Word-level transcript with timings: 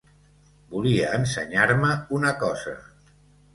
Volia 0.71 1.11
ensenyar-me 1.17 1.93
una 2.19 2.35
cosa. 2.47 2.77